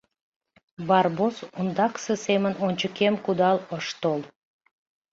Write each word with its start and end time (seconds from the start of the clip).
Барбос 0.87 1.37
ондакысе 1.59 2.13
семын 2.25 2.53
ончыкем 2.67 3.15
кудал 3.25 3.57
ыш 3.77 3.87
тол. 4.01 4.21